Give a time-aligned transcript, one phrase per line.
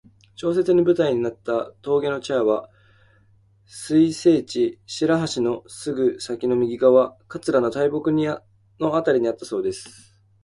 [0.33, 2.71] 小説の舞台になった峠の茶屋は
[3.67, 8.11] 水生地・白橋のすぐ先の右側、桂の大木
[8.79, 10.17] のあたりにあったそうです。